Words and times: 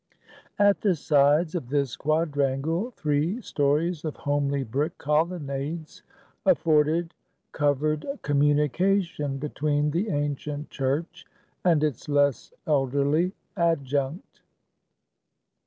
At 0.57 0.81
the 0.81 0.95
sides 0.95 1.53
of 1.53 1.69
this 1.69 1.95
quadrangle, 1.95 2.89
three 2.89 3.39
stories 3.43 4.03
of 4.03 4.15
homely 4.17 4.63
brick 4.63 4.97
colonnades 4.97 6.01
afforded 6.43 7.13
covered 7.51 8.07
communication 8.23 9.37
between 9.37 9.91
the 9.91 10.09
ancient 10.09 10.71
church, 10.71 11.27
and 11.63 11.83
its 11.83 12.09
less 12.09 12.51
elderly 12.65 13.33
adjunct. 13.55 14.41